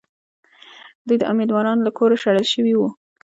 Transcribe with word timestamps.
دوی 1.07 1.17
د 1.19 1.23
اُمیدوارانو 1.31 1.85
له 1.87 1.91
کوره 1.97 2.15
شړل 2.23 2.45
شوي 2.53 2.73
دي. 2.77 2.87